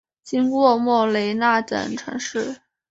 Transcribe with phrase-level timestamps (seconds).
[0.23, 2.61] 经过莫雷纳等城市。